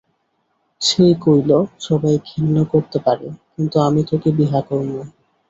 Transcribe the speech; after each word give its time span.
সেই 0.81 1.13
কইল, 1.21 1.51
সবাই 1.79 2.15
ঘিন্ন 2.29 2.55
করতে 2.63 2.97
পারে, 2.99 3.25
কিন্তু 3.53 3.77
আমি 3.79 4.01
তোকে 4.09 4.29
বিহা 4.39 4.59
করমু। 4.67 4.99